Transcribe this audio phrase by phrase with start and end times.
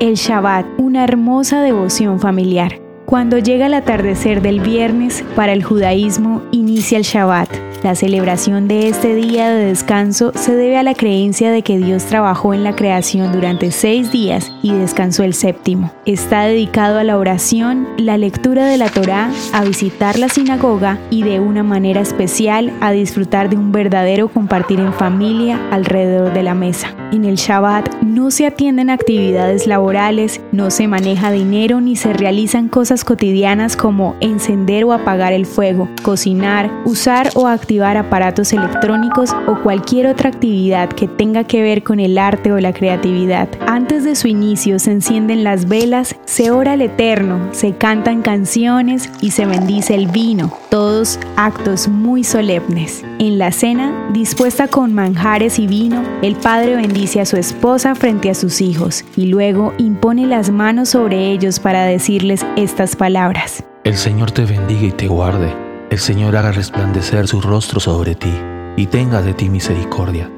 [0.00, 2.80] El Shabbat, una hermosa devoción familiar.
[3.04, 7.50] Cuando llega el atardecer del viernes, para el judaísmo inicia el Shabbat.
[7.82, 12.04] La celebración de este día de descanso se debe a la creencia de que Dios
[12.04, 15.90] trabajó en la creación durante seis días y descansó el séptimo.
[16.04, 21.22] Está dedicado a la oración, la lectura de la Torá, a visitar la sinagoga y
[21.22, 26.54] de una manera especial a disfrutar de un verdadero compartir en familia alrededor de la
[26.54, 26.94] mesa.
[27.12, 32.68] En el Shabbat no se atienden actividades laborales, no se maneja dinero ni se realizan
[32.68, 39.62] cosas cotidianas como encender o apagar el fuego, cocinar, usar o activar aparatos electrónicos o
[39.62, 43.48] cualquier otra actividad que tenga que ver con el arte o la creatividad.
[43.66, 49.10] Antes de su inicio se encienden las velas, se ora al Eterno, se cantan canciones
[49.20, 53.04] y se bendice el vino, todos actos muy solemnes.
[53.20, 58.30] En la cena, dispuesta con manjares y vino, el padre bendice a su esposa frente
[58.30, 63.62] a sus hijos y luego impone las manos sobre ellos para decirles estas palabras.
[63.84, 65.54] El Señor te bendiga y te guarde.
[65.90, 68.32] El Señor haga resplandecer su rostro sobre ti
[68.78, 70.30] y tenga de ti misericordia.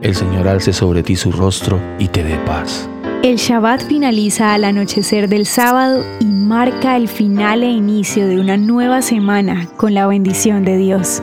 [0.00, 2.90] El Señor alce sobre ti su rostro y te dé paz.
[3.22, 8.56] El Shabbat finaliza al anochecer del sábado y marca el final e inicio de una
[8.56, 11.22] nueva semana con la bendición de Dios.